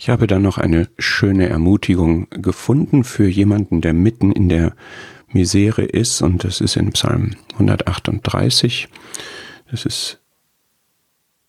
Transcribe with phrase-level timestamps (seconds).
[0.00, 4.76] Ich habe da noch eine schöne Ermutigung gefunden für jemanden, der mitten in der
[5.26, 8.88] Misere ist, und das ist in Psalm 138.
[9.68, 10.20] Das ist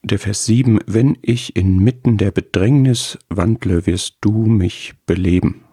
[0.01, 0.79] der Vers 7.
[0.87, 5.63] Wenn ich inmitten der Bedrängnis wandle, wirst du mich beleben.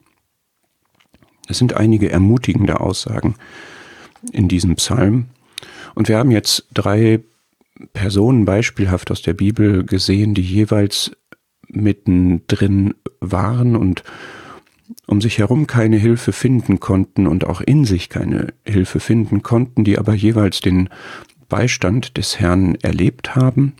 [1.48, 3.36] Es sind einige ermutigende Aussagen
[4.32, 5.28] in diesem Psalm.
[5.94, 7.20] Und wir haben jetzt drei
[7.94, 11.16] Personen beispielhaft aus der Bibel gesehen, die jeweils
[11.68, 14.02] mittendrin waren und
[15.06, 19.84] um sich herum keine Hilfe finden konnten und auch in sich keine Hilfe finden konnten,
[19.84, 20.88] die aber jeweils den
[21.48, 23.74] Beistand des Herrn erlebt haben,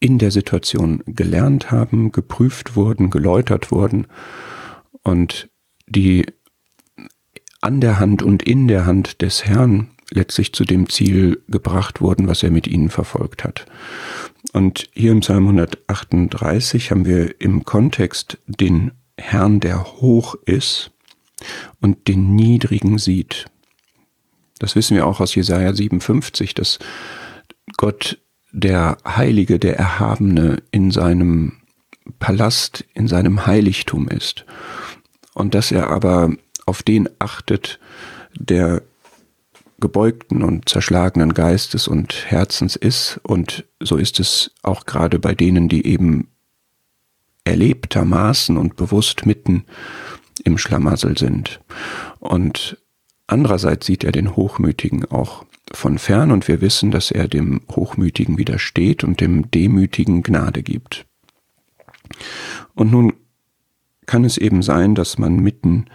[0.00, 4.06] in der Situation gelernt haben, geprüft wurden, geläutert wurden
[5.02, 5.50] und
[5.86, 6.26] die
[7.60, 12.28] an der Hand und in der Hand des Herrn letztlich zu dem Ziel gebracht wurden,
[12.28, 13.66] was er mit ihnen verfolgt hat.
[14.52, 20.90] Und hier im Psalm 138 haben wir im Kontext den Herrn, der hoch ist
[21.80, 23.46] und den Niedrigen sieht.
[24.58, 26.78] Das wissen wir auch aus Jesaja 57, dass
[27.76, 28.18] Gott
[28.52, 31.52] der Heilige, der Erhabene in seinem
[32.18, 34.44] Palast, in seinem Heiligtum ist.
[35.34, 36.32] Und dass er aber
[36.66, 37.78] auf den achtet,
[38.34, 38.82] der
[39.80, 43.20] gebeugten und zerschlagenen Geistes und Herzens ist.
[43.22, 46.28] Und so ist es auch gerade bei denen, die eben
[47.44, 49.64] erlebtermaßen und bewusst mitten
[50.44, 51.60] im Schlamassel sind.
[52.18, 52.78] Und
[53.26, 58.38] andererseits sieht er den Hochmütigen auch von fern und wir wissen, dass er dem Hochmütigen
[58.38, 61.06] widersteht und dem Demütigen Gnade gibt.
[62.74, 63.12] Und nun
[64.06, 65.86] kann es eben sein, dass man mitten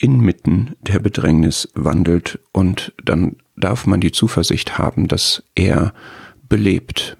[0.00, 5.92] inmitten der Bedrängnis wandelt und dann darf man die Zuversicht haben, dass er
[6.48, 7.18] belebt,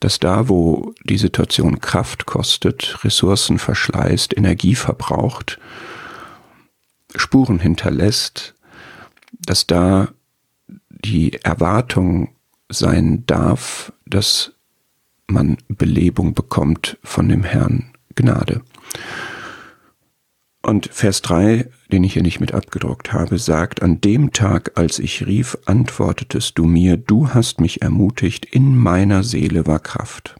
[0.00, 5.58] dass da, wo die Situation Kraft kostet, Ressourcen verschleißt, Energie verbraucht,
[7.16, 8.54] Spuren hinterlässt,
[9.46, 10.08] dass da
[10.88, 12.34] die Erwartung
[12.68, 14.52] sein darf, dass
[15.26, 18.62] man Belebung bekommt von dem Herrn Gnade.
[20.74, 24.98] Und Vers 3, den ich hier nicht mit abgedruckt habe, sagt, an dem Tag, als
[24.98, 30.34] ich rief, antwortetest du mir, du hast mich ermutigt, in meiner Seele war Kraft.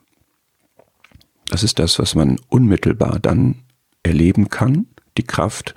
[1.47, 3.63] Das ist das, was man unmittelbar dann
[4.03, 4.87] erleben kann,
[5.19, 5.77] die Kraft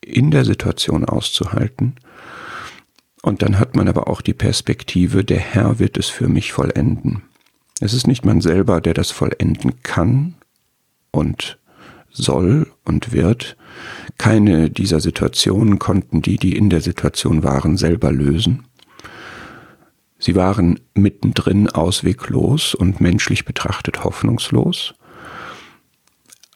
[0.00, 1.94] in der Situation auszuhalten.
[3.22, 7.22] Und dann hat man aber auch die Perspektive, der Herr wird es für mich vollenden.
[7.80, 10.34] Es ist nicht man selber, der das vollenden kann
[11.12, 11.59] und
[12.10, 13.56] soll und wird.
[14.18, 18.64] Keine dieser Situationen konnten die, die in der Situation waren, selber lösen.
[20.18, 24.94] Sie waren mittendrin ausweglos und menschlich betrachtet hoffnungslos,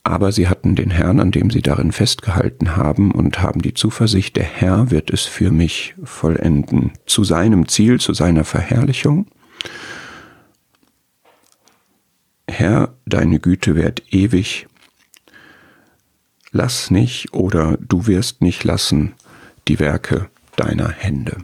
[0.02, 4.36] aber sie hatten den Herrn, an dem sie darin festgehalten haben und haben die Zuversicht,
[4.36, 9.26] der Herr wird es für mich vollenden, zu seinem Ziel, zu seiner Verherrlichung.
[12.46, 14.66] Herr, deine Güte währt ewig,
[16.54, 19.14] lass nicht oder du wirst nicht lassen
[19.68, 21.36] die Werke deiner Hände.